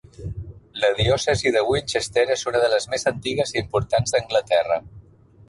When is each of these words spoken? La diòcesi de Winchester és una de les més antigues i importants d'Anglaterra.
La 0.83 0.87
diòcesi 0.99 1.51
de 1.55 1.61
Winchester 1.67 2.23
és 2.37 2.47
una 2.53 2.63
de 2.65 2.71
les 2.73 2.89
més 2.95 3.07
antigues 3.13 3.53
i 3.55 3.59
importants 3.63 4.17
d'Anglaterra. 4.19 4.81